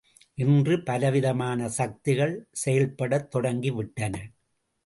[0.35, 4.15] இன்று பலவிதமான சக்திகள் செயல்படத் தொடங்கிவிட்டன.